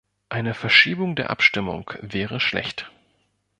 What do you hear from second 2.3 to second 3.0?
schlecht.